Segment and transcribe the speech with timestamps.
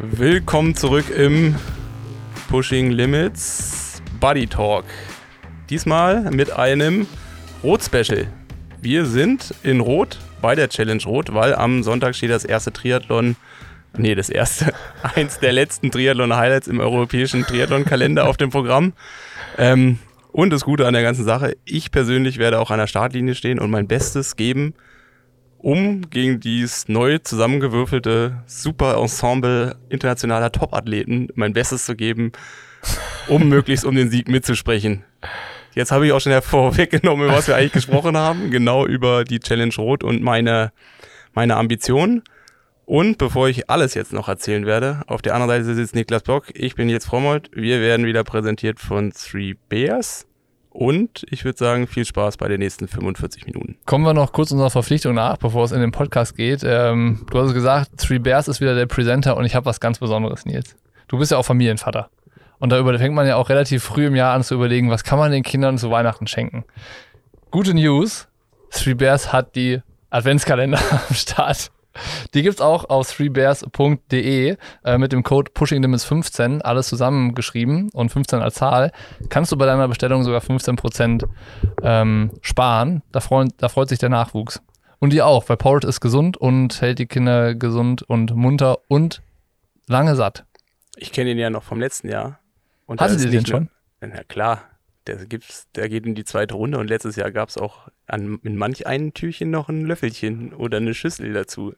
[0.00, 1.56] Willkommen zurück im
[2.48, 4.84] Pushing Limits Buddy Talk.
[5.70, 7.08] Diesmal mit einem
[7.64, 8.28] Rot-Special.
[8.80, 13.34] Wir sind in Rot bei der Challenge Rot, weil am Sonntag steht das erste Triathlon,
[13.96, 14.72] nee, das erste,
[15.16, 18.92] eins der letzten Triathlon-Highlights im europäischen Triathlon-Kalender auf dem Programm.
[19.56, 19.98] Ähm,
[20.30, 23.58] und das Gute an der ganzen Sache, ich persönlich werde auch an der Startlinie stehen
[23.58, 24.74] und mein Bestes geben,
[25.58, 32.32] um gegen dieses neu zusammengewürfelte Super Ensemble internationaler Top-Athleten mein Bestes zu geben,
[33.26, 35.04] um möglichst um den Sieg mitzusprechen.
[35.74, 39.40] Jetzt habe ich auch schon vorweggenommen, über was wir eigentlich gesprochen haben, genau über die
[39.40, 40.72] Challenge Rot und meine,
[41.34, 42.22] meine Ambitionen.
[42.84, 46.46] Und bevor ich alles jetzt noch erzählen werde, auf der anderen Seite sitzt Niklas Bock,
[46.54, 50.26] ich bin jetzt Frommold, wir werden wieder präsentiert von Three Bears.
[50.70, 53.78] Und ich würde sagen, viel Spaß bei den nächsten 45 Minuten.
[53.86, 56.62] Kommen wir noch kurz unserer Verpflichtung nach, bevor es in den Podcast geht.
[56.64, 59.98] Ähm, du hast gesagt, Three Bears ist wieder der Presenter und ich habe was ganz
[59.98, 60.76] Besonderes, Nils.
[61.08, 62.10] Du bist ja auch Familienvater.
[62.58, 65.18] Und da fängt man ja auch relativ früh im Jahr an zu überlegen, was kann
[65.18, 66.64] man den Kindern zu Weihnachten schenken.
[67.50, 68.28] Gute News,
[68.70, 71.70] Three Bears hat die Adventskalender am Start.
[72.34, 78.54] Die gibt's auch auf threebears.de äh, mit dem Code PushingLimits15, alles zusammengeschrieben und 15 als
[78.54, 78.92] Zahl.
[79.28, 81.28] Kannst du bei deiner Bestellung sogar 15%
[81.82, 83.02] ähm, sparen.
[83.12, 84.60] Da, freut, da freut sich der Nachwuchs.
[84.98, 89.22] Und die auch, weil Porridge ist gesund und hält die Kinder gesund und munter und
[89.86, 90.44] lange satt.
[90.96, 92.40] Ich kenne ihn ja noch vom letzten Jahr.
[92.86, 93.68] Und Hattet ihr den schon?
[94.00, 94.62] Na klar,
[95.06, 98.40] der, gibt's, der geht in die zweite Runde und letztes Jahr gab es auch an,
[98.42, 101.74] in manch einem Türchen noch ein Löffelchen oder eine Schüssel dazu.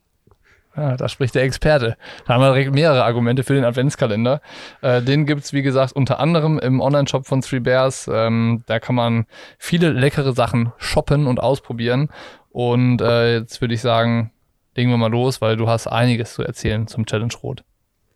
[0.77, 1.97] Ja, da spricht der Experte.
[2.27, 4.41] Da haben wir direkt mehrere Argumente für den Adventskalender.
[4.83, 8.09] Äh, den gibt's wie gesagt, unter anderem im Online-Shop von Three Bears.
[8.13, 9.27] Ähm, da kann man
[9.59, 12.09] viele leckere Sachen shoppen und ausprobieren.
[12.51, 14.33] Und äh, jetzt würde ich sagen,
[14.77, 17.65] legen wir mal los, weil du hast einiges zu erzählen zum Challenge Rot.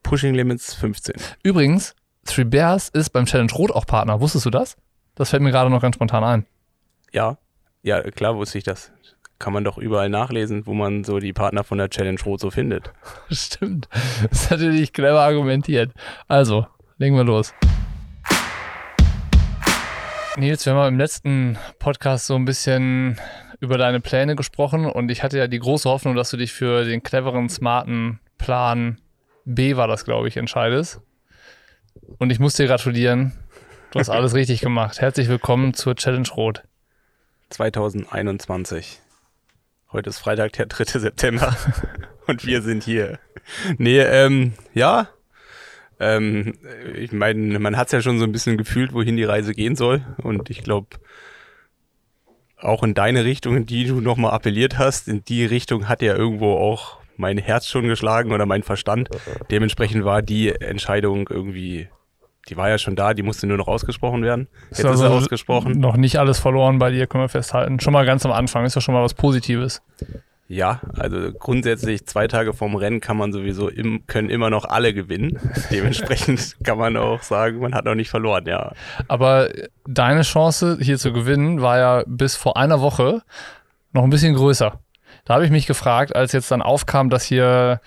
[0.02, 1.16] Pushing Limits 15.
[1.42, 1.94] Übrigens,
[2.24, 4.20] Three Bears ist beim Challenge Rot auch Partner.
[4.20, 4.76] Wusstest du das?
[5.16, 6.46] Das fällt mir gerade noch ganz spontan ein.
[7.12, 7.38] Ja,
[7.82, 8.92] ja, klar wusste ich das.
[9.38, 12.50] Kann man doch überall nachlesen, wo man so die Partner von der Challenge Rot so
[12.50, 12.92] findet.
[13.30, 13.88] Stimmt.
[14.30, 15.92] Das ist natürlich clever argumentiert.
[16.28, 16.66] Also,
[16.98, 17.52] legen wir los.
[20.36, 23.20] Nils, wir haben im letzten Podcast so ein bisschen
[23.60, 26.84] über deine Pläne gesprochen und ich hatte ja die große Hoffnung, dass du dich für
[26.84, 29.00] den cleveren, smarten Plan
[29.44, 31.00] B war das, glaube ich, entscheidest.
[32.18, 33.32] Und ich muss dir gratulieren.
[33.90, 35.00] Du hast alles richtig gemacht.
[35.00, 36.62] Herzlich willkommen zur Challenge Rot.
[37.50, 39.00] 2021.
[39.94, 40.98] Heute ist Freitag, der 3.
[40.98, 41.56] September.
[42.26, 43.20] und wir sind hier.
[43.78, 45.08] Nee, ähm, ja.
[46.00, 46.58] Ähm,
[46.96, 49.76] ich meine, man hat es ja schon so ein bisschen gefühlt, wohin die Reise gehen
[49.76, 50.04] soll.
[50.16, 50.88] Und ich glaube,
[52.58, 56.16] auch in deine Richtung, in die du nochmal appelliert hast, in die Richtung hat ja
[56.16, 59.10] irgendwo auch mein Herz schon geschlagen oder mein Verstand.
[59.52, 61.86] Dementsprechend war die Entscheidung irgendwie,
[62.48, 64.48] die war ja schon da, die musste nur noch ausgesprochen werden.
[64.70, 65.78] Jetzt ist, also ist ausgesprochen.
[65.78, 67.80] Noch nicht alles verloren bei dir, können wir festhalten.
[67.80, 69.82] Schon mal ganz am Anfang ist ja schon mal was Positives.
[70.46, 74.92] Ja, also grundsätzlich zwei Tage vorm Rennen kann man sowieso im, können immer noch alle
[74.92, 75.38] gewinnen.
[75.70, 78.72] Dementsprechend kann man auch sagen, man hat noch nicht verloren, ja.
[79.08, 79.48] Aber
[79.86, 83.22] deine Chance hier zu gewinnen war ja bis vor einer Woche
[83.92, 84.78] noch ein bisschen größer.
[85.24, 87.80] Da habe ich mich gefragt, als jetzt dann aufkam, dass hier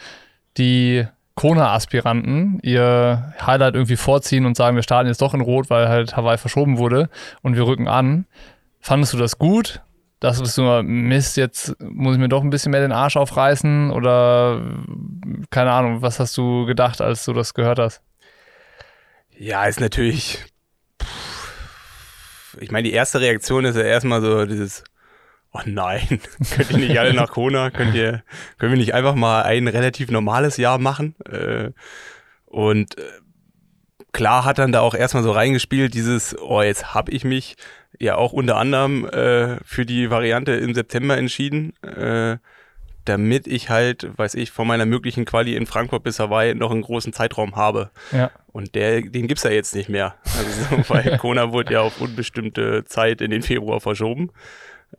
[0.58, 1.06] die
[1.38, 6.18] Kona-Aspiranten ihr Highlight irgendwie vorziehen und sagen, wir starten jetzt doch in Rot, weil halt
[6.18, 7.10] Hawaii verschoben wurde
[7.44, 8.26] und wir rücken an.
[8.80, 9.82] Fandest du das gut?
[10.20, 13.92] Das ist nur Mist, jetzt muss ich mir doch ein bisschen mehr den Arsch aufreißen
[13.92, 14.62] oder
[15.52, 18.02] keine Ahnung, was hast du gedacht, als du das gehört hast?
[19.38, 20.44] Ja, ist natürlich.
[22.60, 24.84] Ich meine, die erste Reaktion ist ja erstmal so dieses,
[25.54, 26.20] oh nein,
[26.56, 27.70] könnt ihr nicht alle nach Kona?
[27.70, 28.24] Könnt ihr,
[28.58, 31.16] können wir nicht einfach mal ein relativ normales Jahr machen?
[31.26, 31.72] Äh,
[32.46, 33.04] und äh,
[34.12, 37.56] klar hat dann da auch erstmal so reingespielt, dieses, oh, jetzt hab ich mich
[38.00, 42.38] ja auch unter anderem äh, für die Variante im September entschieden, äh,
[43.06, 46.82] damit ich halt, weiß ich, von meiner möglichen Quali in Frankfurt bis Hawaii noch einen
[46.82, 47.90] großen Zeitraum habe.
[48.12, 48.32] Ja.
[48.48, 50.16] Und der, den gibt's ja jetzt nicht mehr.
[50.38, 54.32] Also, weil Kona wurde ja auf unbestimmte Zeit in den Februar verschoben.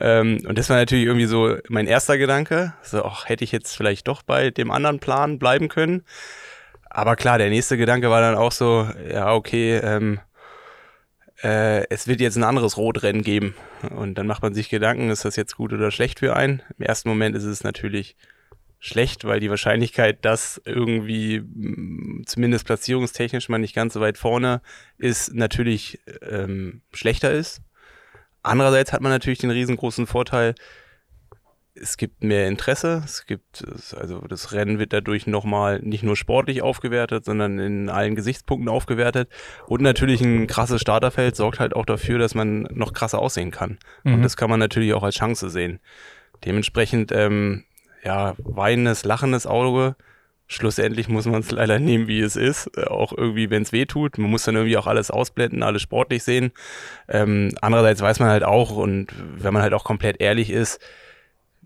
[0.01, 2.75] Ähm, und das war natürlich irgendwie so mein erster Gedanke.
[2.83, 6.05] So, ach, hätte ich jetzt vielleicht doch bei dem anderen Plan bleiben können.
[6.91, 10.21] Aber klar, der nächste Gedanke war dann auch so, ja, okay, ähm,
[11.43, 13.55] äh, es wird jetzt ein anderes Rotrennen geben.
[13.95, 16.63] Und dann macht man sich Gedanken, ist das jetzt gut oder schlecht für einen?
[16.79, 18.17] Im ersten Moment ist es natürlich
[18.81, 24.61] schlecht, weil die Wahrscheinlichkeit, dass irgendwie mm, zumindest platzierungstechnisch man nicht ganz so weit vorne
[24.99, 27.61] ist, natürlich ähm, schlechter ist.
[28.49, 30.55] Andererseits hat man natürlich den riesengroßen Vorteil,
[31.81, 33.65] es gibt mehr Interesse, es gibt,
[33.97, 39.29] also das Rennen wird dadurch nochmal nicht nur sportlich aufgewertet, sondern in allen Gesichtspunkten aufgewertet.
[39.67, 43.79] Und natürlich ein krasses Starterfeld sorgt halt auch dafür, dass man noch krasser aussehen kann.
[44.03, 44.15] Mhm.
[44.15, 45.81] Und das kann man natürlich auch als Chance sehen.
[46.45, 47.65] Dementsprechend, ähm,
[48.05, 49.97] ja, weinendes, lachendes Auge.
[50.51, 52.71] Schlussendlich muss man es leider nehmen, wie es ist.
[52.77, 54.17] Äh, auch irgendwie, wenn es weh tut.
[54.17, 56.53] Man muss dann irgendwie auch alles ausblenden, alles sportlich sehen.
[57.07, 60.81] Ähm, andererseits weiß man halt auch, und wenn man halt auch komplett ehrlich ist,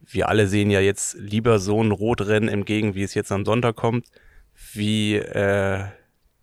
[0.05, 3.77] wir alle sehen ja jetzt lieber so ein Rotrennen entgegen, wie es jetzt am Sonntag
[3.77, 4.07] kommt,
[4.73, 5.85] wie äh,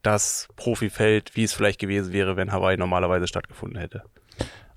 [0.02, 4.04] das Profifeld, wie es vielleicht gewesen wäre, wenn Hawaii normalerweise stattgefunden hätte.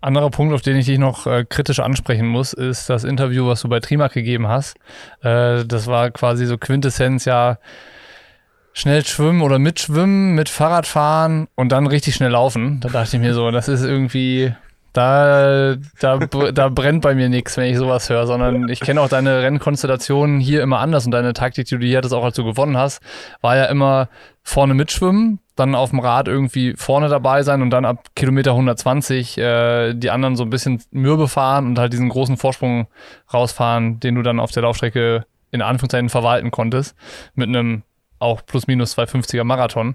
[0.03, 3.63] Anderer Punkt, auf den ich dich noch äh, kritisch ansprechen muss, ist das Interview, was
[3.63, 4.77] du bei Trimark gegeben hast.
[5.23, 7.59] Äh, das war quasi so Quintessenz, ja,
[8.73, 12.81] schnell schwimmen oder mitschwimmen, mit Fahrradfahren und dann richtig schnell laufen.
[12.81, 14.53] Da dachte ich mir so, das ist irgendwie,
[14.93, 19.09] da, da, da brennt bei mir nichts, wenn ich sowas höre, sondern ich kenne auch
[19.09, 22.45] deine Rennkonstellationen hier immer anders und deine Taktik, die du hier hattest, auch als du
[22.45, 23.01] gewonnen hast,
[23.41, 24.09] war ja immer
[24.43, 29.39] vorne mitschwimmen, dann auf dem Rad irgendwie vorne dabei sein und dann ab Kilometer 120
[29.39, 32.87] äh, die anderen so ein bisschen mürbe fahren und halt diesen großen Vorsprung
[33.33, 36.97] rausfahren, den du dann auf der Laufstrecke in Anführungszeichen verwalten konntest,
[37.35, 37.83] mit einem
[38.19, 39.95] auch plus minus 250er Marathon.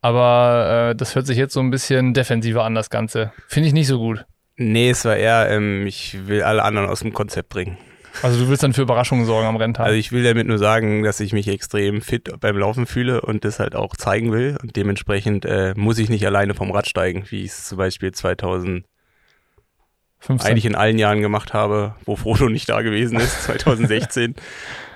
[0.00, 3.32] Aber äh, das hört sich jetzt so ein bisschen defensiver an, das Ganze.
[3.48, 4.24] Finde ich nicht so gut.
[4.56, 7.76] Nee, es war eher, ähm, ich will alle anderen aus dem Konzept bringen.
[8.22, 9.86] Also du willst dann für Überraschungen sorgen am Renntag?
[9.86, 13.44] Also ich will damit nur sagen, dass ich mich extrem fit beim Laufen fühle und
[13.44, 14.56] das halt auch zeigen will.
[14.62, 18.12] Und dementsprechend äh, muss ich nicht alleine vom Rad steigen, wie ich es zum Beispiel
[18.12, 18.84] 2000
[20.20, 20.50] 15.
[20.50, 24.34] eigentlich in allen Jahren gemacht habe, wo Frodo nicht da gewesen ist, 2016.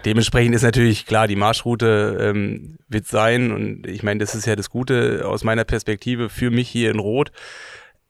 [0.05, 4.57] Dementsprechend ist natürlich klar, die Marschroute ähm, wird sein und ich meine, das ist ja
[4.57, 7.31] das Gute aus meiner Perspektive für mich hier in Rot.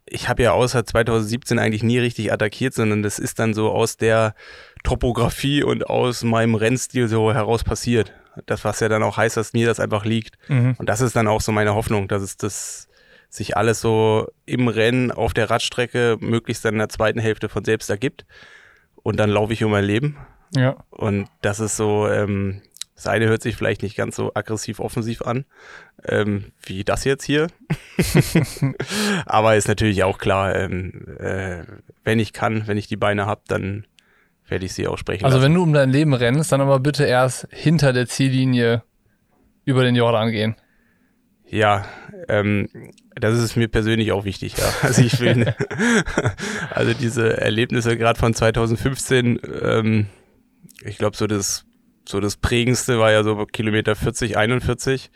[0.06, 3.98] Ich habe ja außer 2017 eigentlich nie richtig attackiert, sondern das ist dann so aus
[3.98, 4.34] der
[4.82, 8.12] Topografie und aus meinem Rennstil so heraus passiert.
[8.46, 10.36] Das, was ja dann auch heißt, dass mir das einfach liegt.
[10.48, 10.74] Mhm.
[10.78, 12.88] Und das ist dann auch so meine Hoffnung, dass es das
[13.28, 17.64] sich alles so im Rennen auf der Radstrecke möglichst dann in der zweiten Hälfte von
[17.64, 18.26] selbst ergibt.
[18.96, 20.16] Und dann laufe ich um mein Leben.
[20.54, 20.76] Ja.
[20.90, 22.60] Und das ist so, ähm,
[22.94, 25.44] das eine hört sich vielleicht nicht ganz so aggressiv offensiv an,
[26.04, 27.48] ähm, wie das jetzt hier.
[29.26, 31.64] Aber ist natürlich auch klar, ähm, äh,
[32.04, 33.86] wenn ich kann, wenn ich die Beine habe, dann
[34.52, 35.24] werde ich sie auch sprechen.
[35.24, 35.46] Also lassen.
[35.46, 38.82] wenn du um dein Leben rennst, dann aber bitte erst hinter der Ziellinie
[39.64, 40.54] über den Jordan gehen.
[41.48, 41.86] Ja,
[42.28, 42.68] ähm,
[43.14, 44.64] das ist mir persönlich auch wichtig, ja.
[44.82, 45.54] Also ich will,
[46.70, 50.06] also diese Erlebnisse gerade von 2015, ähm,
[50.84, 51.64] ich glaube so das,
[52.06, 55.10] so das prägendste war ja so Kilometer 40, 41.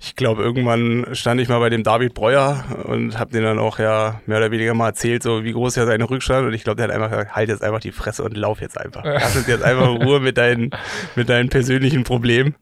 [0.00, 3.80] Ich glaube, irgendwann stand ich mal bei dem David Breuer und habe den dann auch
[3.80, 6.46] ja mehr oder weniger mal erzählt, so wie groß ja seine Rückstand.
[6.46, 8.78] Und ich glaube, der hat einfach gesagt, halt jetzt einfach die Fresse und lauf jetzt
[8.80, 9.02] einfach.
[9.04, 10.70] Lass uns jetzt einfach in Ruhe mit deinen,
[11.16, 12.54] mit deinen persönlichen Problemen.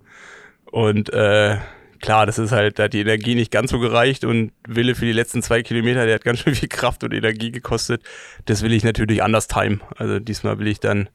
[0.70, 1.58] Und äh,
[2.00, 5.04] klar, das ist halt, da hat die Energie nicht ganz so gereicht und Wille für
[5.04, 8.02] die letzten zwei Kilometer, der hat ganz schön viel Kraft und Energie gekostet.
[8.46, 9.82] Das will ich natürlich anders timen.
[9.96, 11.08] Also diesmal will ich dann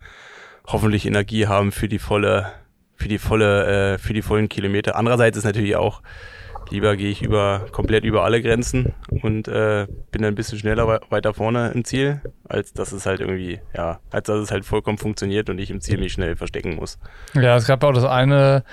[0.67, 2.51] hoffentlich Energie haben für die volle,
[3.01, 4.95] für die volle, äh, für die vollen Kilometer.
[4.95, 6.01] Andererseits ist natürlich auch,
[6.69, 8.94] lieber gehe ich über, komplett über alle Grenzen
[9.24, 13.19] und äh, bin dann ein bisschen schneller weiter vorne im Ziel, als dass es halt
[13.19, 16.75] irgendwie, ja, als dass es halt vollkommen funktioniert und ich im Ziel mich schnell verstecken
[16.75, 17.00] muss.
[17.34, 18.63] Ja, es gab auch das eine,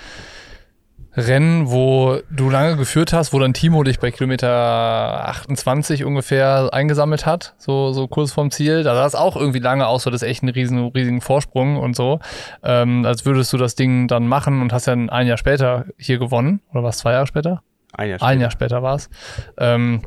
[1.19, 7.25] Rennen, wo du lange geführt hast, wo dann Timo dich bei Kilometer 28 ungefähr eingesammelt
[7.25, 8.83] hat, so, so kurz vorm Ziel.
[8.83, 11.95] Da sah es auch irgendwie lange aus, so das echt einen riesen, riesigen Vorsprung und
[11.95, 12.19] so.
[12.63, 16.17] Ähm, als würdest du das Ding dann machen und hast ja ein Jahr später hier
[16.17, 16.61] gewonnen.
[16.71, 17.61] Oder was, zwei Jahre später?
[17.93, 18.29] Ein Jahr später.
[18.29, 19.09] Ein Jahr später war es.
[19.57, 20.01] Ähm,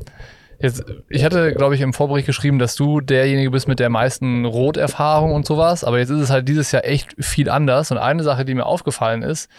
[0.62, 4.44] Jetzt, ich hatte, glaube ich, im Vorbericht geschrieben, dass du derjenige bist mit der meisten
[4.44, 7.90] Roterfahrung und sowas, aber jetzt ist es halt dieses Jahr echt viel anders.
[7.90, 9.50] Und eine Sache, die mir aufgefallen ist,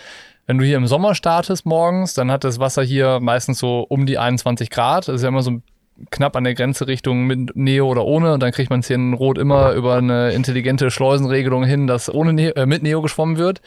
[0.45, 4.05] wenn du hier im Sommer startest morgens, dann hat das Wasser hier meistens so um
[4.05, 5.07] die 21 Grad.
[5.07, 5.61] Das ist ja immer so
[6.09, 8.33] knapp an der Grenze Richtung mit Neo oder ohne.
[8.33, 12.13] Und dann kriegt man es hier in Rot immer über eine intelligente Schleusenregelung hin, dass
[12.13, 13.61] ohne Neo, äh, mit Neo geschwommen wird.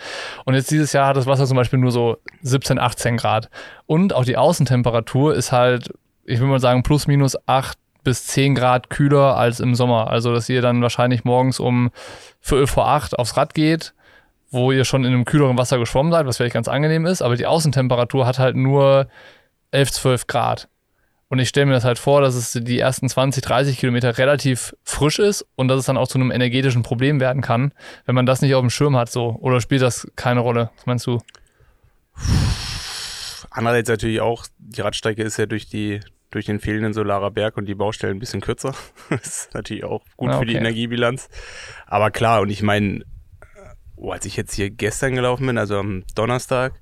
[0.45, 3.49] Und jetzt dieses Jahr hat das Wasser zum Beispiel nur so 17, 18 Grad.
[3.87, 5.93] Und auch die Außentemperatur ist halt,
[6.27, 10.11] ich würde mal sagen, plus minus 8 bis 10 Grad kühler als im Sommer.
[10.11, 11.91] Also, dass ihr dann wahrscheinlich morgens um
[12.41, 13.95] Viertel vor acht aufs Rad geht
[14.51, 17.37] wo ihr schon in einem kühleren Wasser geschwommen seid, was vielleicht ganz angenehm ist, aber
[17.37, 19.09] die Außentemperatur hat halt nur
[19.71, 20.69] 11, 12 Grad.
[21.29, 24.77] Und ich stelle mir das halt vor, dass es die ersten 20, 30 Kilometer relativ
[24.85, 27.73] frisch ist und dass es dann auch zu einem energetischen Problem werden kann,
[28.05, 29.37] wenn man das nicht auf dem Schirm hat, so.
[29.41, 30.71] Oder spielt das keine Rolle?
[30.77, 31.21] Was meinst du?
[33.51, 36.01] Andererseits natürlich auch, die Radstrecke ist ja durch die,
[36.37, 38.75] durch den fehlenden Solarer Berg und die Baustellen ein bisschen kürzer.
[39.09, 40.41] das ist natürlich auch gut ah, okay.
[40.41, 41.31] für die Energiebilanz.
[41.87, 43.07] Aber klar, und ich meine,
[43.97, 46.75] oh, als ich jetzt hier gestern gelaufen bin, also am Donnerstag,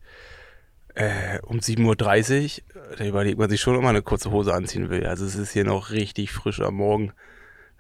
[0.97, 4.91] äh, um 7.30 Uhr, da überlegt man sich schon, ob man eine kurze Hose anziehen
[4.91, 5.07] will.
[5.07, 7.13] Also es ist hier noch richtig frisch am Morgen.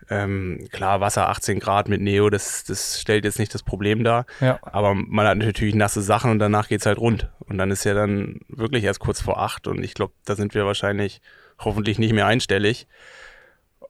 [0.09, 4.26] Ähm, klar, Wasser 18 Grad mit Neo, das, das stellt jetzt nicht das Problem dar.
[4.40, 4.61] Ja.
[4.62, 7.33] Aber man hat natürlich nasse Sachen und danach geht's halt rund.
[7.40, 10.54] Und dann ist ja dann wirklich erst kurz vor acht und ich glaube, da sind
[10.54, 11.21] wir wahrscheinlich
[11.58, 12.87] hoffentlich nicht mehr einstellig.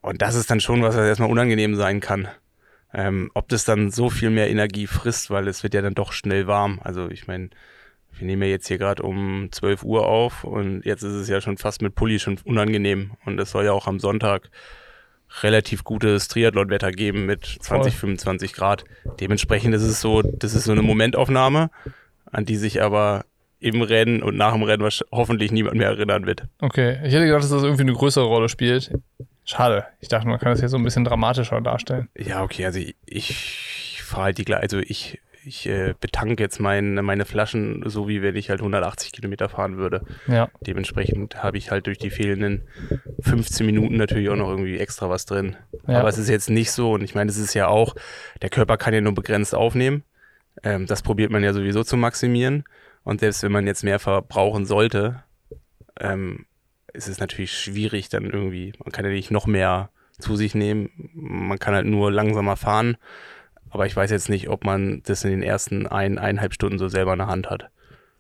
[0.01, 2.29] Und das ist dann schon, was erstmal unangenehm sein kann.
[2.93, 6.13] Ähm, ob das dann so viel mehr Energie frisst, weil es wird ja dann doch
[6.13, 6.81] schnell warm.
[6.85, 7.51] Also ich meine,
[8.13, 11.41] wir nehmen ja jetzt hier gerade um 12 Uhr auf und jetzt ist es ja
[11.41, 13.13] schon fast mit Pulli schon unangenehm.
[13.25, 14.51] Und es soll ja auch am Sonntag
[15.43, 18.01] relativ gutes Triathlon-Wetter geben mit 20, Voll.
[18.01, 18.85] 25 Grad.
[19.21, 21.71] Dementsprechend ist es so, das ist so eine Momentaufnahme,
[22.31, 23.25] an die sich aber
[23.65, 26.45] im Rennen und nach dem Rennen hoffentlich niemand mehr erinnern wird.
[26.61, 28.93] Okay, ich hätte gedacht, dass das irgendwie eine größere Rolle spielt.
[29.47, 29.87] Schade.
[30.01, 32.09] Ich dachte, man kann das hier so ein bisschen dramatischer darstellen.
[32.17, 36.59] Ja, okay, also ich, ich fahre halt die gleiche, also ich ich äh, betanke jetzt
[36.59, 40.03] mein, meine Flaschen so, wie wenn ich halt 180 Kilometer fahren würde.
[40.27, 40.49] Ja.
[40.67, 42.63] Dementsprechend habe ich halt durch die fehlenden
[43.21, 45.57] 15 Minuten natürlich auch noch irgendwie extra was drin.
[45.87, 46.01] Ja.
[46.01, 47.95] Aber es ist jetzt nicht so und ich meine, es ist ja auch,
[48.41, 50.03] der Körper kann ja nur begrenzt aufnehmen.
[50.63, 52.65] Ähm, das probiert man ja sowieso zu maximieren.
[53.05, 55.23] Und selbst wenn man jetzt mehr verbrauchen sollte,
[56.01, 56.47] ähm,
[56.93, 60.91] ist es natürlich schwierig dann irgendwie, man kann ja nicht noch mehr zu sich nehmen.
[61.13, 62.97] Man kann halt nur langsamer fahren.
[63.71, 66.89] Aber ich weiß jetzt nicht, ob man das in den ersten ein, eineinhalb Stunden so
[66.89, 67.71] selber in der Hand hat.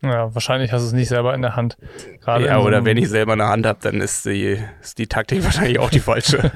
[0.02, 1.78] Ja, wahrscheinlich hast du es nicht selber in der Hand.
[2.20, 4.98] Gerade ja, oder so wenn ich selber in der Hand habe, dann ist die, ist
[4.98, 6.50] die Taktik wahrscheinlich auch die falsche.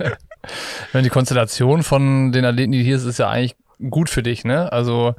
[0.93, 3.57] wenn die Konstellation von den Athleten, die hier ist, ist ja eigentlich
[3.89, 4.71] gut für dich, ne?
[4.73, 5.15] Also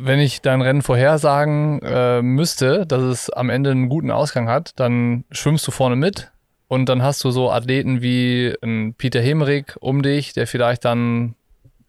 [0.00, 4.72] wenn ich dein Rennen vorhersagen äh, müsste, dass es am Ende einen guten Ausgang hat,
[4.76, 6.30] dann schwimmst du vorne mit
[6.68, 11.34] und dann hast du so Athleten wie ein Peter Hemerig um dich, der vielleicht dann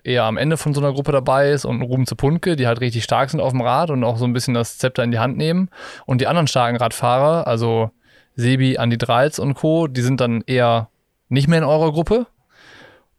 [0.03, 2.81] eher am Ende von so einer Gruppe dabei ist und Ruben zu Punke, die halt
[2.81, 5.19] richtig stark sind auf dem Rad und auch so ein bisschen das Zepter in die
[5.19, 5.69] Hand nehmen.
[6.07, 7.91] Und die anderen starken Radfahrer, also
[8.35, 10.89] Sebi, Andi Dreitz und Co., die sind dann eher
[11.27, 12.25] nicht mehr in eurer Gruppe.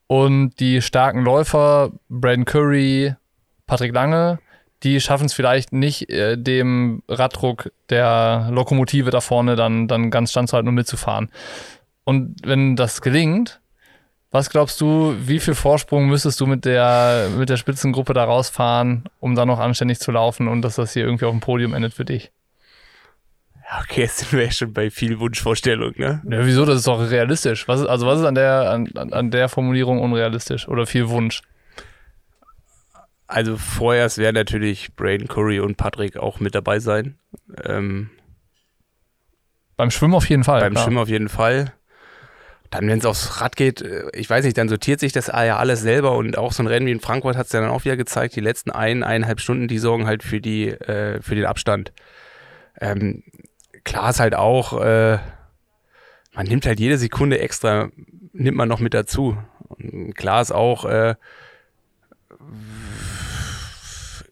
[0.09, 3.15] Und die starken Läufer, Braden Curry,
[3.67, 4.41] Patrick Lange,
[4.83, 10.31] die schaffen es vielleicht nicht, äh, dem Raddruck der Lokomotive da vorne dann, dann ganz
[10.31, 11.31] standzuhalten und mitzufahren.
[12.05, 13.61] Und wenn das gelingt,
[14.31, 19.05] was glaubst du, wie viel Vorsprung müsstest du mit der, mit der Spitzengruppe da rausfahren,
[19.19, 21.95] um dann noch anständig zu laufen und dass das hier irgendwie auf dem Podium endet
[21.95, 22.31] für dich?
[23.83, 26.23] Okay, jetzt sind wir ja schon bei viel Wunschvorstellung, ne?
[26.29, 26.65] Ja, wieso?
[26.65, 27.69] Das ist doch realistisch.
[27.69, 31.43] Was ist, also was ist an der, an, an der Formulierung unrealistisch oder viel Wunsch?
[33.31, 37.17] Also vorerst werden natürlich Braden Curry und Patrick auch mit dabei sein.
[37.63, 38.11] Ähm,
[39.77, 40.61] beim Schwimmen auf jeden Fall.
[40.61, 40.85] Beim klar.
[40.85, 41.73] Schwimmen auf jeden Fall.
[42.71, 45.59] Dann, wenn es aufs Rad geht, äh, ich weiß nicht, dann sortiert sich das ja
[45.59, 47.85] alles selber und auch so ein Rennen wie in Frankfurt hat es ja dann auch
[47.85, 51.47] wieder gezeigt, die letzten ein, eineinhalb Stunden, die sorgen halt für die, äh, für den
[51.47, 51.93] Abstand.
[52.81, 53.23] Ähm,
[53.85, 55.19] klar ist halt auch, äh,
[56.35, 57.91] man nimmt halt jede Sekunde extra,
[58.33, 59.39] nimmt man noch mit dazu.
[59.69, 61.15] Und klar ist auch, äh,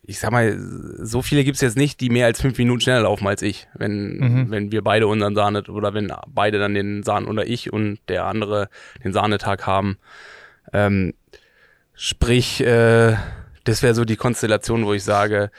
[0.08, 3.02] ich sag mal, so viele gibt es jetzt nicht, die mehr als fünf Minuten schneller
[3.02, 4.50] laufen als ich, wenn, mhm.
[4.50, 8.24] wenn wir beide unseren Sahne oder wenn beide dann den Sahne oder ich und der
[8.24, 8.70] andere
[9.04, 9.98] den Sahnetag haben.
[10.72, 11.12] Ähm,
[11.92, 13.16] sprich, äh,
[13.64, 15.50] das wäre so die Konstellation, wo ich sage,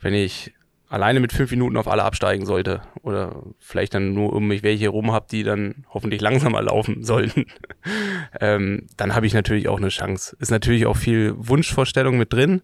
[0.00, 0.54] wenn ich
[0.88, 4.88] alleine mit fünf Minuten auf alle absteigen sollte oder vielleicht dann nur um mich welche
[4.88, 7.44] rum habe, die dann hoffentlich langsamer laufen sollten,
[8.40, 10.38] ähm, dann habe ich natürlich auch eine Chance.
[10.40, 12.62] Ist natürlich auch viel Wunschvorstellung mit drin,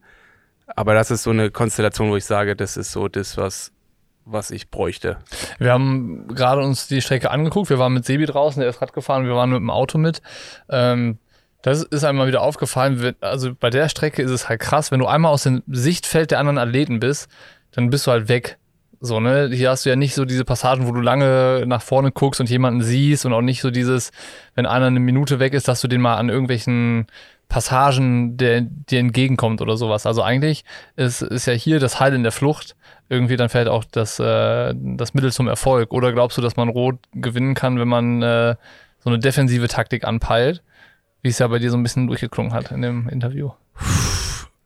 [0.74, 3.72] aber das ist so eine Konstellation, wo ich sage, das ist so das, was,
[4.24, 5.18] was ich bräuchte.
[5.58, 7.70] Wir haben gerade uns die Strecke angeguckt.
[7.70, 10.22] Wir waren mit Sebi draußen, der ist Rad gefahren, wir waren mit dem Auto mit.
[10.68, 11.18] Ähm,
[11.62, 13.14] das ist einmal wieder aufgefallen.
[13.20, 16.38] Also bei der Strecke ist es halt krass, wenn du einmal aus dem Sichtfeld der
[16.38, 17.28] anderen Athleten bist,
[17.72, 18.58] dann bist du halt weg.
[19.00, 19.50] So, ne?
[19.52, 22.48] Hier hast du ja nicht so diese Passagen, wo du lange nach vorne guckst und
[22.48, 24.10] jemanden siehst und auch nicht so dieses,
[24.54, 27.06] wenn einer eine Minute weg ist, dass du den mal an irgendwelchen
[27.48, 30.06] Passagen der dir entgegenkommt oder sowas.
[30.06, 30.64] Also eigentlich
[30.96, 32.76] ist, ist ja hier das Heil in der Flucht
[33.08, 35.92] irgendwie dann vielleicht auch das, äh, das Mittel zum Erfolg.
[35.92, 38.56] Oder glaubst du, dass man Rot gewinnen kann, wenn man äh,
[38.98, 40.62] so eine defensive Taktik anpeilt,
[41.22, 43.52] wie es ja bei dir so ein bisschen durchgeklungen hat in dem Interview?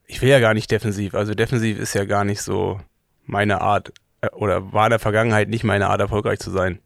[0.07, 1.15] Ich will ja gar nicht defensiv.
[1.15, 2.81] Also defensiv ist ja gar nicht so
[3.27, 6.79] meine Art äh, oder war in der Vergangenheit nicht meine Art, erfolgreich zu sein.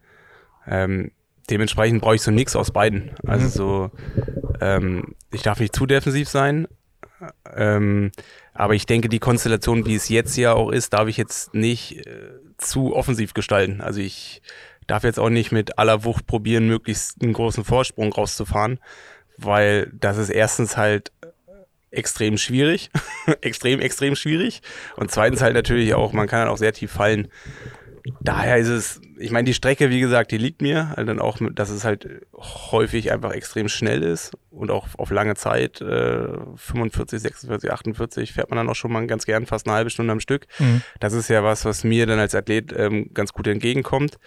[0.66, 1.12] Ähm,
[1.50, 3.10] dementsprechend brauche ich so nix aus beiden.
[3.26, 3.90] Also so,
[4.60, 6.66] ähm, ich darf nicht zu defensiv sein.
[7.54, 8.12] Ähm,
[8.52, 12.06] aber ich denke, die Konstellation, wie es jetzt ja auch ist, darf ich jetzt nicht
[12.06, 13.80] äh, zu offensiv gestalten.
[13.80, 14.42] Also ich
[14.86, 18.78] darf jetzt auch nicht mit aller Wucht probieren, möglichst einen großen Vorsprung rauszufahren,
[19.38, 21.12] weil das ist erstens halt
[21.90, 22.90] extrem schwierig.
[23.40, 24.62] extrem, extrem schwierig.
[24.96, 27.28] Und zweitens halt natürlich auch, man kann dann auch sehr tief fallen.
[28.20, 30.92] Daher ist es, ich meine, die Strecke, wie gesagt, die liegt mir.
[30.96, 32.06] Also dann auch, dass es halt
[32.36, 38.50] häufig einfach extrem schnell ist und auch auf lange Zeit, äh, 45, 46, 48, fährt
[38.50, 40.46] man dann auch schon mal ganz gern fast eine halbe Stunde am Stück.
[40.58, 40.82] Mhm.
[41.00, 44.18] Das ist ja was, was mir dann als Athlet ähm, ganz gut entgegenkommt.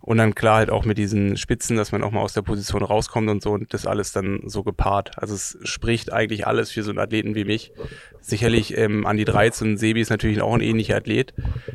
[0.00, 2.82] Und dann klar halt auch mit diesen Spitzen, dass man auch mal aus der Position
[2.82, 5.18] rauskommt und so und das alles dann so gepaart.
[5.18, 7.72] Also es spricht eigentlich alles für so einen Athleten wie mich.
[8.20, 11.34] Sicherlich ähm, Andi Dreiz und Sebi ist natürlich auch ein ähnlicher Athlet.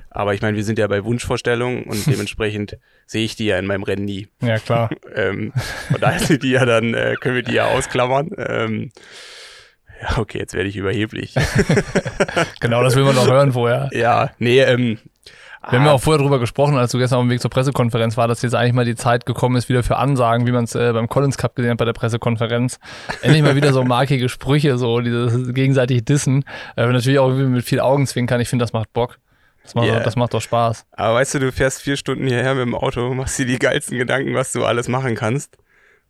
[0.10, 3.68] Aber ich meine, wir sind ja bei Wunschvorstellungen und dementsprechend sehe ich die ja in
[3.68, 4.28] meinem Rennen nie.
[4.42, 4.90] Ja, klar.
[5.16, 5.54] ähm,
[5.94, 8.30] und daher sind die ja dann, äh, können wir die ja ausklammern.
[8.38, 8.92] Ähm,
[10.02, 11.36] ja, okay, jetzt werde ich überheblich.
[12.60, 13.90] genau, das will man doch hören vorher.
[13.94, 14.98] Ja, nee, ähm,
[15.70, 18.18] wir haben ja auch vorher drüber gesprochen, als du gestern auf dem Weg zur Pressekonferenz
[18.18, 20.76] war, dass jetzt eigentlich mal die Zeit gekommen ist, wieder für Ansagen, wie man es
[20.76, 22.80] äh, beim Collins Cup gesehen hat bei der Pressekonferenz.
[23.22, 26.44] Endlich mal wieder so markige Sprüche, so dieses gegenseitig Dissen.
[26.76, 28.42] Äh, natürlich auch mit viel Augenzwinkern.
[28.42, 29.20] Ich finde, das macht Bock.
[29.64, 30.02] Das macht, yeah.
[30.02, 30.86] das macht doch Spaß.
[30.92, 33.98] Aber weißt du, du fährst vier Stunden hierher mit dem Auto, machst dir die geilsten
[33.98, 35.58] Gedanken, was du alles machen kannst.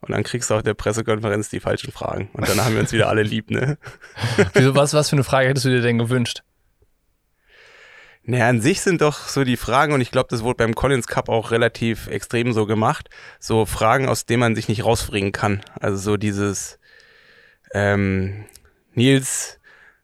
[0.01, 2.29] Und dann kriegst du auf der Pressekonferenz die falschen Fragen.
[2.33, 3.77] Und dann haben wir uns wieder alle lieb, ne?
[4.53, 6.41] Wieso, was, was für eine Frage hättest du dir denn gewünscht?
[8.25, 11.07] Naja, an sich sind doch so die Fragen, und ich glaube, das wurde beim Collins
[11.07, 15.61] Cup auch relativ extrem so gemacht, so Fragen, aus denen man sich nicht rausbringen kann.
[15.81, 16.79] Also so dieses,
[17.73, 18.45] ähm,
[18.93, 19.59] Nils,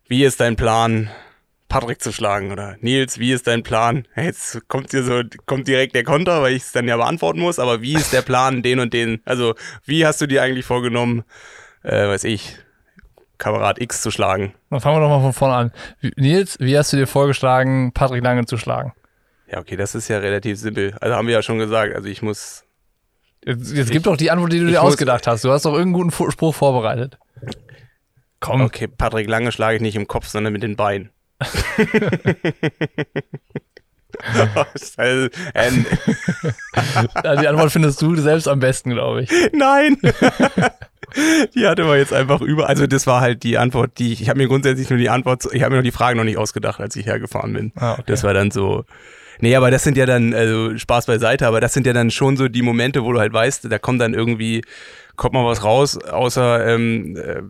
[0.07, 1.09] wie ist dein Plan,
[1.69, 2.51] Patrick zu schlagen?
[2.51, 4.05] Oder Nils, wie ist dein Plan?
[4.15, 7.59] Jetzt kommt dir so, kommt direkt der Konter, weil ich es dann ja beantworten muss,
[7.59, 9.21] aber wie ist der Plan, den und den?
[9.23, 11.23] Also, wie hast du dir eigentlich vorgenommen,
[11.83, 12.57] äh, weiß ich,
[13.39, 14.53] Kamerad X zu schlagen.
[14.69, 15.71] Dann fangen wir doch mal von vorne an.
[16.17, 18.93] Nils, wie hast du dir vorgeschlagen, Patrick Lange zu schlagen?
[19.51, 20.95] Ja, okay, das ist ja relativ simpel.
[21.01, 22.65] Also haben wir ja schon gesagt, also ich muss.
[23.43, 25.43] Jetzt, jetzt ich, gib doch die Antwort, die du dir ausgedacht hast.
[25.43, 27.17] Du hast doch irgendeinen guten Spruch vorbereitet.
[28.39, 28.61] Komm.
[28.61, 31.09] Okay, Patrick Lange schlage ich nicht im Kopf, sondern mit den Beinen.
[34.97, 35.71] also, äh,
[37.39, 39.31] die Antwort findest du selbst am besten, glaube ich.
[39.53, 39.97] Nein.
[41.55, 42.69] die hatte man jetzt einfach über.
[42.69, 45.47] Also das war halt die Antwort, die ich, ich habe mir grundsätzlich nur die Antwort,
[45.51, 47.71] ich habe mir noch die Frage noch nicht ausgedacht, als ich hergefahren bin.
[47.75, 48.03] Ah, okay.
[48.07, 48.85] Das war dann so.
[49.41, 52.35] Nee, aber das sind ja dann, also Spaß beiseite, aber das sind ja dann schon
[52.35, 54.63] so die Momente, wo du halt weißt, da kommt dann irgendwie
[55.19, 57.41] kommt mal was raus, außer ähm, äh,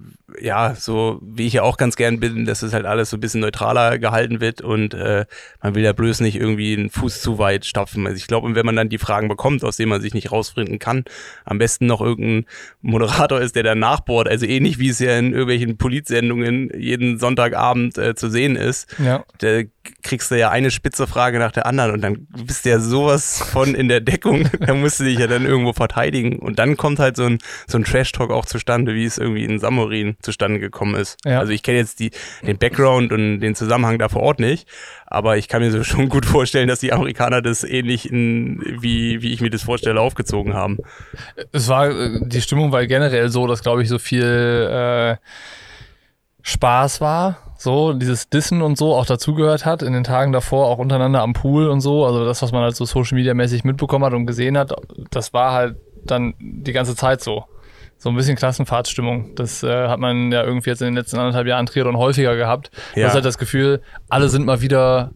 [0.42, 3.20] ja, so wie ich ja auch ganz gern bin, dass es halt alles so ein
[3.20, 5.26] bisschen neutraler gehalten wird und äh,
[5.62, 8.08] man will ja bloß nicht irgendwie einen Fuß zu weit stapfen.
[8.08, 10.80] Also ich glaube, wenn man dann die Fragen bekommt, aus denen man sich nicht rausfinden
[10.80, 11.06] kann,
[11.46, 12.46] am besten noch irgendein
[12.82, 17.98] Moderator ist, der dann nachbohrt, also ähnlich wie es ja in irgendwelchen Politsendungen jeden Sonntagabend
[18.00, 18.96] äh, zu sehen ist.
[18.98, 19.24] Ja.
[19.38, 19.62] Da
[20.02, 23.42] kriegst du ja eine spitze Frage nach der anderen und dann bist du ja sowas
[23.52, 27.00] von in der Deckung, da musst du dich ja dann irgendwo verteidigen und dann kommt
[27.00, 30.96] halt so ein so ein Trash-Talk auch zustande, wie es irgendwie in Samorin zustande gekommen
[30.96, 31.18] ist.
[31.26, 31.40] Ja.
[31.40, 32.12] Also ich kenne jetzt die,
[32.46, 34.68] den Background und den Zusammenhang da vor Ort nicht,
[35.08, 39.22] aber ich kann mir so schon gut vorstellen, dass die Amerikaner das ähnlich in, wie,
[39.22, 40.78] wie ich mir das vorstelle, aufgezogen haben.
[41.52, 45.18] Es war, äh, die Stimmung war generell so, dass, glaube ich, so viel äh,
[46.42, 50.78] Spaß war, so dieses Dissen und so auch dazugehört hat in den Tagen davor, auch
[50.78, 52.06] untereinander am Pool und so.
[52.06, 54.74] Also das, was man halt so Social Media mäßig mitbekommen hat und gesehen hat,
[55.12, 57.46] das war halt dann die ganze Zeit so
[58.00, 59.36] so ein bisschen Klassenfahrtstimmung.
[59.36, 62.72] Das äh, hat man ja irgendwie jetzt in den letzten anderthalb Jahren Triathlon häufiger gehabt.
[62.96, 63.02] Ja.
[63.02, 65.12] Du hast halt das Gefühl, alle sind mal wieder,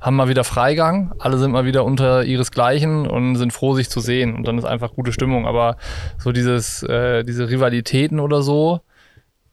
[0.00, 4.00] haben mal wieder Freigang, alle sind mal wieder unter ihresgleichen und sind froh, sich zu
[4.00, 4.36] sehen.
[4.36, 5.46] Und dann ist einfach gute Stimmung.
[5.46, 5.78] Aber
[6.18, 8.80] so dieses, äh, diese Rivalitäten oder so,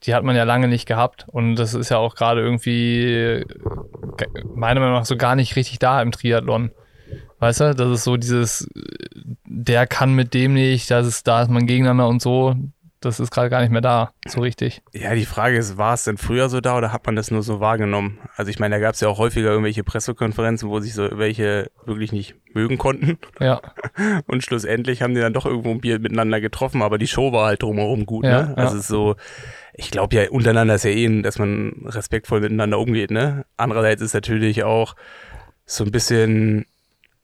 [0.03, 1.25] die hat man ja lange nicht gehabt.
[1.31, 3.45] Und das ist ja auch gerade irgendwie,
[4.53, 6.71] meiner Meinung nach, so gar nicht richtig da im Triathlon.
[7.43, 8.69] Weißt du, das ist so dieses,
[9.43, 12.55] der kann mit dem nicht, das ist, da ist man gegeneinander und so.
[13.01, 14.81] Das ist gerade gar nicht mehr da, so richtig.
[14.93, 17.43] Ja, die Frage ist, war es denn früher so da oder hat man das nur
[17.43, 18.17] so wahrgenommen?
[18.37, 21.69] Also ich meine, da gab es ja auch häufiger irgendwelche Pressekonferenzen, wo sich so welche
[21.85, 23.17] wirklich nicht mögen konnten.
[23.41, 23.59] Ja.
[24.27, 27.47] Und schlussendlich haben die dann doch irgendwo ein Bier miteinander getroffen, aber die Show war
[27.47, 28.57] halt drumherum gut, ja, ne?
[28.57, 28.81] Also ja.
[28.81, 29.15] so,
[29.73, 33.43] ich glaube ja, untereinander ist ja eh, dass man respektvoll miteinander umgeht, ne?
[33.57, 34.95] Andererseits ist natürlich auch
[35.65, 36.67] so ein bisschen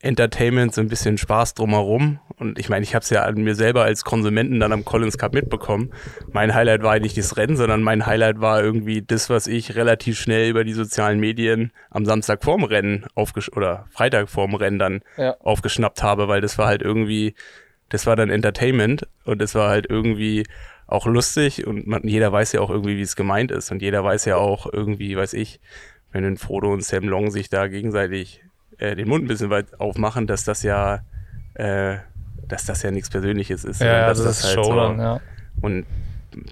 [0.01, 2.19] Entertainment, so ein bisschen Spaß drumherum.
[2.37, 5.17] Und ich meine, ich habe es ja an mir selber als Konsumenten dann am Collins
[5.17, 5.91] Cup mitbekommen.
[6.31, 10.17] Mein Highlight war nicht das Rennen, sondern mein Highlight war irgendwie das, was ich relativ
[10.17, 15.01] schnell über die sozialen Medien am Samstag vorm Rennen aufgesch oder Freitag vorm Rennen dann
[15.17, 15.35] ja.
[15.41, 17.35] aufgeschnappt habe, weil das war halt irgendwie,
[17.89, 20.45] das war dann Entertainment und das war halt irgendwie
[20.87, 24.03] auch lustig und man, jeder weiß ja auch irgendwie, wie es gemeint ist und jeder
[24.03, 25.59] weiß ja auch irgendwie, weiß ich,
[26.11, 28.43] wenn Frodo und Sam Long sich da gegenseitig
[28.79, 31.01] äh, den Mund ein bisschen weit aufmachen, dass das ja,
[31.53, 31.97] äh,
[32.47, 33.81] dass das ja nichts Persönliches ist.
[33.81, 35.21] Ja, das, das, ist halt Show so, dann, ja.
[35.61, 35.85] Und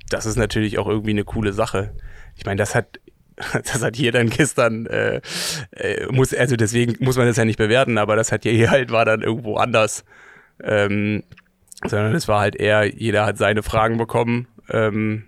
[0.09, 1.91] das ist natürlich auch irgendwie eine coole Sache.
[2.35, 2.99] ich meine, das hat
[3.53, 5.21] das hat hier dann gestern, äh,
[5.71, 8.91] äh, muss, also deswegen muss man das ja nicht bewerten, aber das hat hier halt
[8.91, 10.03] war dann irgendwo anders.
[10.63, 11.23] Ähm,
[11.85, 15.25] sondern es war halt eher, jeder hat seine Fragen bekommen, ähm,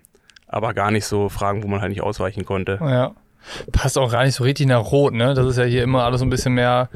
[0.48, 2.78] aber gar nicht so Fragen, wo man halt nicht ausweichen konnte.
[2.80, 3.14] Ja.
[3.72, 5.34] Passt auch gar nicht so richtig nach Rot, ne?
[5.34, 6.88] Das ist ja hier immer alles so ein bisschen mehr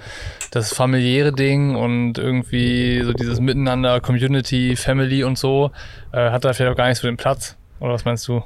[0.50, 5.70] das familiäre Ding und irgendwie so dieses Miteinander, Community, Family und so.
[6.12, 7.56] Äh, hat da vielleicht auch gar nicht so den Platz.
[7.80, 8.42] Oder was meinst du?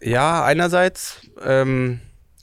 [0.00, 2.00] Ja, einerseits ähm,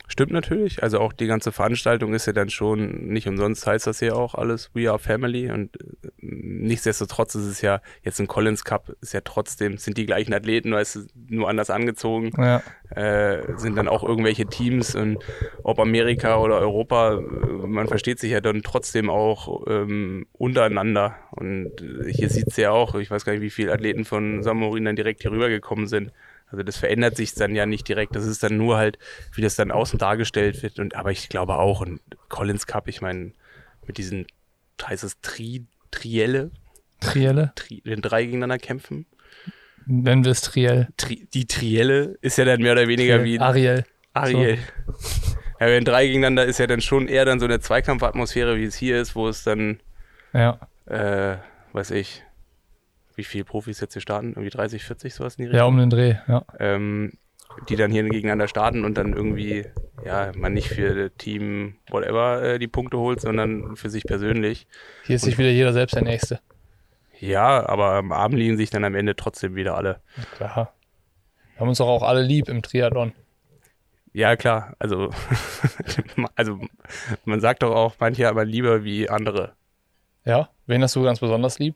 [0.07, 0.83] stimmt natürlich.
[0.83, 4.35] Also auch die ganze Veranstaltung ist ja dann schon nicht umsonst heißt das ja auch
[4.35, 5.77] alles We Are Family und
[6.27, 10.69] nichtsdestotrotz ist es ja jetzt ein Collins Cup ist ja trotzdem sind die gleichen Athleten,
[10.69, 12.31] nur ist es nur anders angezogen.
[12.37, 12.61] Ja.
[12.89, 15.23] Äh, sind dann auch irgendwelche Teams und
[15.63, 21.15] ob Amerika oder Europa, äh, man versteht sich ja dann trotzdem auch ähm, untereinander.
[21.31, 24.43] Und äh, hier sieht es ja auch, ich weiß gar nicht, wie viele Athleten von
[24.43, 26.11] Samorin dann direkt hier rübergekommen sind.
[26.47, 28.15] Also das verändert sich dann ja nicht direkt.
[28.15, 28.99] Das ist dann nur halt,
[29.33, 30.79] wie das dann außen dargestellt wird.
[30.79, 33.31] Und aber ich glaube auch, und Collins Cup, ich meine,
[33.87, 34.27] mit diesen,
[34.81, 36.51] heißt es Tri, Trielle?
[36.99, 37.51] Trielle?
[37.55, 39.05] Tri, wenn drei gegeneinander kämpfen.
[39.85, 40.87] Nennen wir es Triell.
[40.97, 43.85] Tri, die Trielle ist ja dann mehr oder weniger wie ein Ariel.
[44.13, 44.57] Ariel.
[45.57, 48.75] Ja, wenn drei gegeneinander ist ja dann schon eher dann so eine Zweikampfatmosphäre, wie es
[48.75, 49.79] hier ist, wo es dann,
[50.33, 50.59] Ja.
[50.85, 51.37] äh,
[51.71, 52.23] weiß ich,
[53.15, 54.31] wie viele Profis jetzt hier starten?
[54.31, 56.43] Irgendwie 30, 40, sowas in die Ja, um den Dreh, ja.
[56.59, 57.13] ähm,
[57.69, 59.65] die dann hier gegeneinander starten und dann irgendwie,
[60.03, 64.67] ja, man nicht für Team whatever äh, die Punkte holt, sondern für sich persönlich.
[65.03, 66.39] Hier ist sich wieder jeder selbst der Nächste.
[67.19, 70.01] Ja, aber am Arm liegen sich dann am Ende trotzdem wieder alle.
[70.35, 70.73] Klar.
[71.53, 73.13] Wir haben uns doch auch alle lieb im Triathlon.
[74.11, 75.09] Ja, klar, also,
[76.35, 76.59] also
[77.25, 79.53] man sagt doch auch manche aber lieber wie andere.
[80.23, 80.49] Ja?
[80.67, 81.75] Wen hast du ganz besonders lieb?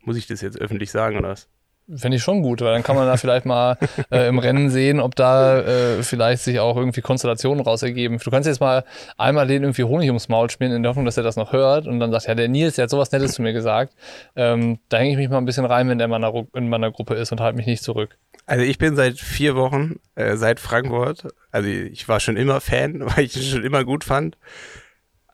[0.00, 1.48] Muss ich das jetzt öffentlich sagen oder was?
[1.96, 3.76] Fände ich schon gut, weil dann kann man da vielleicht mal
[4.10, 8.18] äh, im Rennen sehen, ob da äh, vielleicht sich auch irgendwie Konstellationen raus ergeben.
[8.22, 8.84] Du kannst jetzt mal
[9.18, 11.86] einmal den irgendwie Honig ums Maul schmieren, in der Hoffnung, dass er das noch hört
[11.86, 13.94] und dann sagt, ja, der Nils, der hat sowas Nettes zu mir gesagt.
[14.36, 16.90] Ähm, da hänge ich mich mal ein bisschen rein, wenn der in meiner, in meiner
[16.92, 18.16] Gruppe ist und halte mich nicht zurück.
[18.46, 23.00] Also ich bin seit vier Wochen, äh, seit Frankfurt, also ich war schon immer Fan,
[23.04, 24.36] weil ich es schon immer gut fand.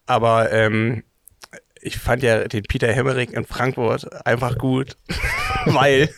[0.06, 1.04] Aber ähm,
[1.80, 4.96] ich fand ja den Peter Hemmerich in Frankfurt einfach gut,
[5.66, 6.08] weil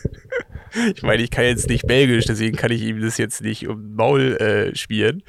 [0.95, 3.81] ich meine, ich kann jetzt nicht Belgisch, deswegen kann ich ihm das jetzt nicht um
[3.81, 5.23] den Maul äh, spielen.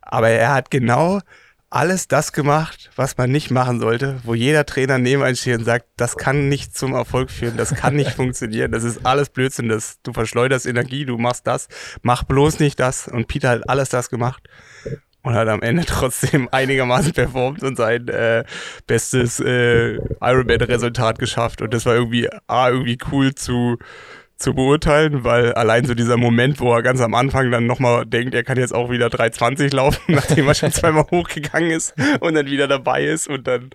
[0.00, 1.20] Aber er hat genau
[1.70, 5.64] alles das gemacht, was man nicht machen sollte, wo jeder Trainer neben einem steht und
[5.64, 9.68] sagt, das kann nicht zum Erfolg führen, das kann nicht funktionieren, das ist alles Blödsinn,
[9.68, 11.68] das, du verschleuderst Energie, du machst das,
[12.02, 13.06] mach bloß nicht das.
[13.06, 14.42] Und Peter hat alles das gemacht
[15.22, 18.44] und hat am Ende trotzdem einigermaßen performt und sein äh,
[18.88, 21.62] bestes äh, Ironman-Resultat geschafft.
[21.62, 23.78] Und das war irgendwie, A, irgendwie cool zu,
[24.40, 28.34] zu beurteilen, weil allein so dieser Moment, wo er ganz am Anfang dann nochmal denkt,
[28.34, 32.46] er kann jetzt auch wieder 3,20 laufen, nachdem er schon zweimal hochgegangen ist und dann
[32.46, 33.68] wieder dabei ist und dann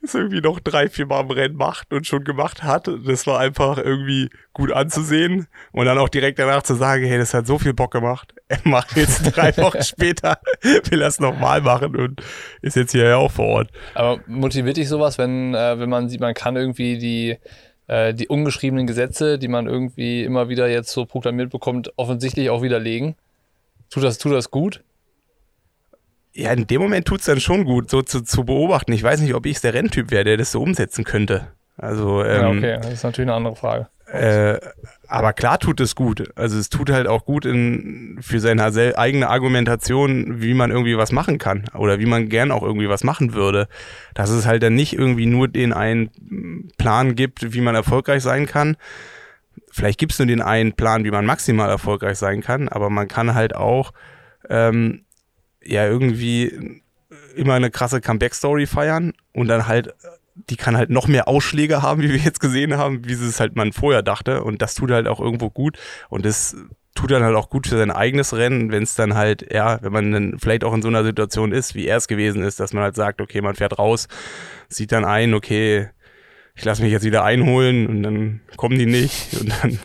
[0.00, 2.88] ist irgendwie noch drei, vier Mal im Rennen macht und schon gemacht hat.
[3.06, 7.34] Das war einfach irgendwie gut anzusehen und dann auch direkt danach zu sagen, hey, das
[7.34, 8.34] hat so viel Bock gemacht.
[8.48, 12.22] Er macht jetzt drei Wochen später, will er es nochmal machen und
[12.62, 13.70] ist jetzt hier ja auch vor Ort.
[13.92, 17.36] Aber motiviert dich sowas, wenn, äh, wenn man sieht, man kann irgendwie die,
[17.88, 22.62] äh, die ungeschriebenen Gesetze, die man irgendwie immer wieder jetzt so proklamiert bekommt, offensichtlich auch
[22.62, 23.14] widerlegen?
[23.90, 24.82] Tut das, tut das gut?
[26.32, 28.92] Ja, in dem Moment tut's dann schon gut, so zu, zu beobachten.
[28.92, 31.48] Ich weiß nicht, ob ich der Renntyp wäre, der das so umsetzen könnte.
[31.78, 33.88] Also, ähm, ja, okay, das ist natürlich eine andere Frage.
[34.06, 34.60] Äh,
[35.08, 36.30] aber klar tut es gut.
[36.36, 38.64] Also es tut halt auch gut in, für seine
[38.96, 43.04] eigene Argumentation, wie man irgendwie was machen kann oder wie man gern auch irgendwie was
[43.04, 43.68] machen würde.
[44.14, 48.46] Dass es halt dann nicht irgendwie nur den einen Plan gibt, wie man erfolgreich sein
[48.46, 48.76] kann.
[49.70, 53.08] Vielleicht gibt es nur den einen Plan, wie man maximal erfolgreich sein kann, aber man
[53.08, 53.92] kann halt auch
[54.48, 55.04] ähm,
[55.62, 56.82] ja irgendwie
[57.34, 59.94] immer eine krasse Comeback-Story feiern und dann halt
[60.50, 63.56] die kann halt noch mehr Ausschläge haben, wie wir jetzt gesehen haben, wie es halt
[63.56, 64.44] man vorher dachte.
[64.44, 65.78] Und das tut halt auch irgendwo gut.
[66.08, 66.56] Und das
[66.94, 69.92] tut dann halt auch gut für sein eigenes Rennen, wenn es dann halt, ja, wenn
[69.92, 72.72] man dann vielleicht auch in so einer Situation ist, wie er es gewesen ist, dass
[72.72, 74.08] man halt sagt, okay, man fährt raus,
[74.68, 75.90] sieht dann ein, okay,
[76.54, 79.78] ich lasse mich jetzt wieder einholen und dann kommen die nicht und dann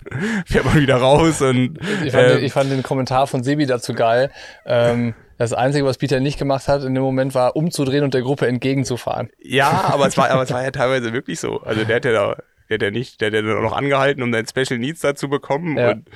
[0.46, 3.66] fährt man wieder raus und Ich fand, äh, den, ich fand den Kommentar von Sebi
[3.66, 4.32] dazu geil.
[4.66, 8.22] Ähm, das Einzige, was Peter nicht gemacht hat in dem Moment, war umzudrehen und der
[8.22, 9.30] Gruppe entgegenzufahren.
[9.40, 11.62] Ja, aber es war, aber es war ja teilweise wirklich so.
[11.62, 12.36] Also der hat ja da,
[12.70, 15.30] der hat ja nicht, der hat ja noch angehalten, um dann Special Needs da zu
[15.30, 15.92] bekommen Ja.
[15.92, 16.10] und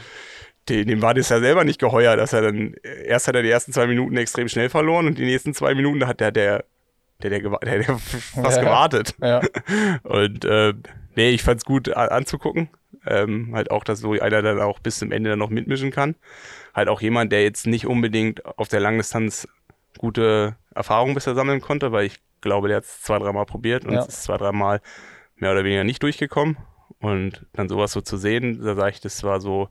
[0.69, 2.73] dem, war das ja selber nicht geheuer, dass er dann,
[3.05, 6.07] erst hat er die ersten zwei Minuten extrem schnell verloren und die nächsten zwei Minuten
[6.07, 6.65] hat der, der,
[7.21, 8.63] der, der, der, der fast Ja.
[8.63, 9.13] gewartet.
[9.21, 9.41] Ja.
[10.03, 10.73] Und äh,
[11.15, 12.69] nee, ich fand's gut anzugucken.
[13.07, 16.15] Ähm, halt auch, dass so einer dann auch bis zum Ende dann noch mitmischen kann.
[16.75, 19.47] Halt auch jemand, der jetzt nicht unbedingt auf der Langdistanz
[19.97, 23.93] gute Erfahrungen bisher sammeln konnte, weil ich glaube, der hat es zwei, dreimal probiert und
[23.93, 24.01] Ja.
[24.01, 24.81] es ist zwei, dreimal
[25.37, 26.57] mehr oder weniger nicht durchgekommen.
[26.99, 29.69] Und dann sowas so zu sehen, da sage ich, das war so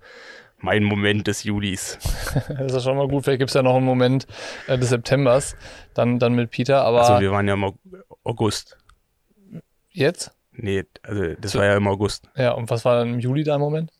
[0.58, 1.98] mein Moment des Julis.
[2.58, 3.24] Das ist schon mal gut.
[3.24, 4.26] Vielleicht gibt es ja noch einen Moment
[4.66, 5.56] äh, des Septembers,
[5.94, 6.82] dann, dann mit Peter.
[6.84, 7.78] Aber Also wir waren ja im Au-
[8.24, 8.78] August.
[9.90, 10.32] jetzt?
[10.52, 12.28] Nee, also das So- war ja im August.
[12.36, 13.90] Ja, und was war dann im Juli dein Moment?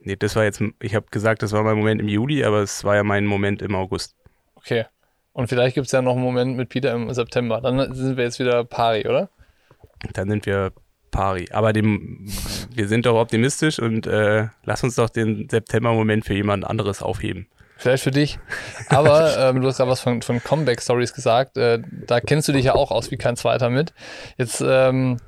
[0.00, 2.84] Nee, das war jetzt, ich habe gesagt, das war mein Moment im Juli, aber es
[2.84, 4.14] war ja mein Moment im August.
[4.54, 4.86] Okay.
[5.32, 7.60] Und vielleicht gibt es ja noch einen Moment mit Peter im September.
[7.60, 9.28] Dann sind wir jetzt wieder pari, oder?
[10.12, 10.72] Dann sind wir
[11.10, 11.48] pari.
[11.52, 12.26] Aber dem,
[12.74, 17.46] wir sind doch optimistisch und äh, lass uns doch den September-Moment für jemand anderes aufheben.
[17.76, 18.38] Vielleicht für dich.
[18.88, 21.56] Aber ähm, du hast gerade was von, von Comeback-Stories gesagt.
[21.56, 23.92] Äh, da kennst du dich ja auch aus wie kein zweiter mit.
[24.36, 25.18] Jetzt ähm,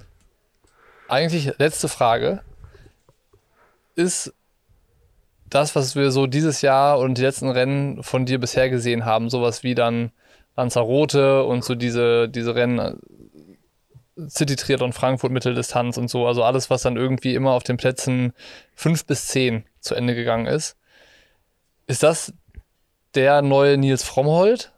[1.09, 2.41] eigentlich letzte Frage.
[3.95, 4.35] Ist
[5.55, 9.31] das, was wir so dieses Jahr und die letzten Rennen von dir bisher gesehen haben,
[9.31, 10.13] sowas wie dann
[10.57, 16.71] Lanzarote und so diese, diese Rennen äh, City Triathlon Frankfurt Mitteldistanz und so, also alles,
[16.71, 18.33] was dann irgendwie immer auf den Plätzen
[18.75, 20.77] 5 bis 10 zu Ende gegangen ist.
[21.87, 22.33] Ist das
[23.15, 24.72] der neue Nils Frommholt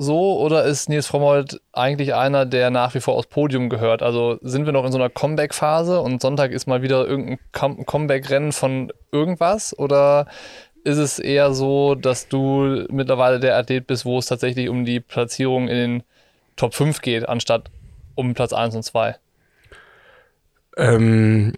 [0.00, 4.00] so oder ist Nils Frommholt eigentlich einer, der nach wie vor aufs Podium gehört?
[4.00, 7.84] Also sind wir noch in so einer Comeback-Phase und Sonntag ist mal wieder irgendein Com
[7.84, 10.28] Comeback-Rennen von irgendwas oder
[10.84, 15.00] ist es eher so, dass du mittlerweile der Athlet bist, wo es tatsächlich um die
[15.00, 16.02] Platzierung in den
[16.54, 17.68] Top 5 geht, anstatt
[18.14, 19.16] um Platz 1 und 2?
[20.76, 21.54] Ähm,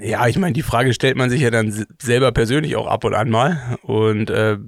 [0.00, 3.14] ja, ich meine, die Frage stellt man sich ja dann selber persönlich auch ab und
[3.14, 3.78] an mal.
[3.82, 4.58] Und äh,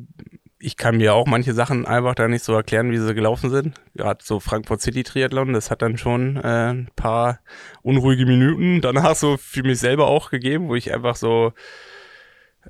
[0.58, 3.74] ich kann mir auch manche Sachen einfach da nicht so erklären, wie sie gelaufen sind.
[3.94, 7.40] Gerade so Frankfurt City Triathlon, das hat dann schon äh, ein paar
[7.82, 11.52] unruhige Minuten danach so für mich selber auch gegeben, wo ich einfach so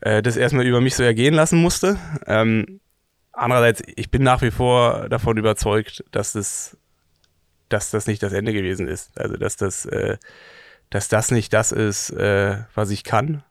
[0.00, 1.98] äh, das erstmal über mich so ergehen lassen musste.
[2.26, 2.80] Ähm,
[3.32, 6.76] andererseits, ich bin nach wie vor davon überzeugt, dass das,
[7.68, 9.16] dass das nicht das Ende gewesen ist.
[9.18, 10.16] Also dass das äh,
[10.90, 13.42] dass das nicht das ist, äh, was ich kann,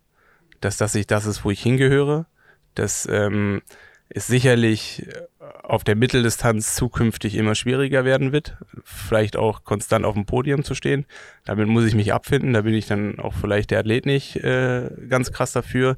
[0.62, 2.28] dass das nicht das ist, wo ich hingehöre,
[2.76, 3.62] dass ähm,
[4.10, 5.26] es sicherlich äh,
[5.64, 10.76] auf der Mitteldistanz zukünftig immer schwieriger werden wird, vielleicht auch konstant auf dem Podium zu
[10.76, 11.06] stehen.
[11.44, 14.90] Damit muss ich mich abfinden, da bin ich dann auch vielleicht der Athlet nicht äh,
[15.10, 15.98] ganz krass dafür.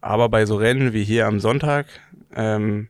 [0.00, 1.86] Aber bei so Rennen wie hier am Sonntag
[2.34, 2.88] ähm,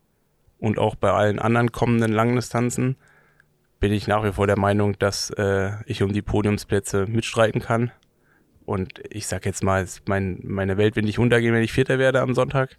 [0.58, 2.96] und auch bei allen anderen kommenden Langdistanzen
[3.80, 7.90] bin ich nach wie vor der Meinung, dass äh, ich um die Podiumsplätze mitstreiten kann.
[8.64, 12.20] Und ich sag jetzt mal, mein, meine Welt wird nicht untergehen, wenn ich Vierter werde
[12.20, 12.78] am Sonntag.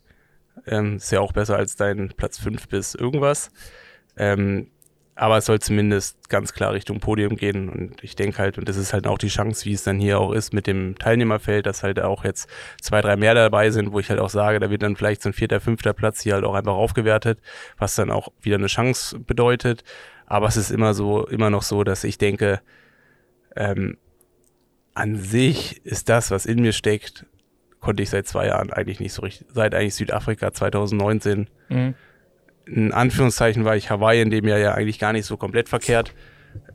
[0.68, 3.52] Ähm, ist ja auch besser als dein Platz 5 bis irgendwas.
[4.18, 4.68] Ähm,
[5.16, 7.70] aber es soll zumindest ganz klar Richtung Podium gehen.
[7.70, 10.20] Und ich denke halt, und das ist halt auch die Chance, wie es dann hier
[10.20, 12.50] auch ist mit dem Teilnehmerfeld, dass halt auch jetzt
[12.82, 15.30] zwei, drei mehr dabei sind, wo ich halt auch sage, da wird dann vielleicht so
[15.30, 17.39] ein vierter, fünfter Platz hier halt auch einfach aufgewertet,
[17.78, 19.84] was dann auch wieder eine Chance bedeutet.
[20.26, 22.62] Aber es ist immer so, immer noch so, dass ich denke,
[23.56, 23.98] ähm,
[24.96, 27.26] an sich ist das, was in mir steckt,
[27.84, 31.93] konnte ich seit zwei Jahren eigentlich nicht so richtig, seit eigentlich Südafrika 2019 Mhm.
[32.65, 36.13] in Anführungszeichen war ich Hawaii in dem Jahr ja eigentlich gar nicht so komplett verkehrt.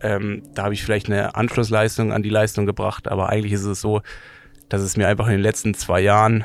[0.02, 3.80] Ähm, da habe ich vielleicht eine Anschlussleistung an die Leistung gebracht, aber eigentlich ist es
[3.80, 4.02] so,
[4.68, 6.44] dass es mir einfach in den letzten zwei Jahren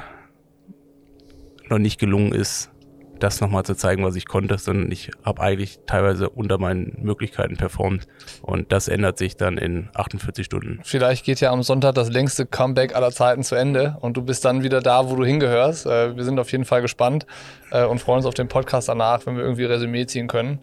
[1.69, 2.71] noch nicht gelungen ist,
[3.19, 7.57] das nochmal zu zeigen, was ich konnte, sondern ich habe eigentlich teilweise unter meinen Möglichkeiten
[7.57, 8.07] performt
[8.41, 10.79] und das ändert sich dann in 48 Stunden.
[10.83, 14.43] Vielleicht geht ja am Sonntag das längste Comeback aller Zeiten zu Ende und du bist
[14.45, 15.85] dann wieder da, wo du hingehörst.
[15.85, 17.25] Äh, wir sind auf jeden Fall gespannt
[17.71, 20.59] äh, und freuen uns auf den Podcast danach, wenn wir irgendwie Resümee ziehen können.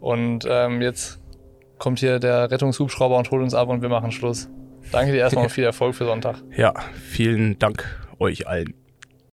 [0.00, 1.20] Und ähm, jetzt
[1.78, 4.48] kommt hier der Rettungshubschrauber und holt uns ab und wir machen Schluss.
[4.90, 6.36] Danke dir erstmal und viel Erfolg für Sonntag.
[6.56, 7.84] Ja, vielen Dank
[8.18, 8.81] euch allen.